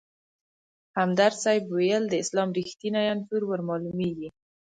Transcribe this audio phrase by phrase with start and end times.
[0.97, 4.29] همدرد صیب ویل: د اسلام رښتیني انځور ورمالومېږي.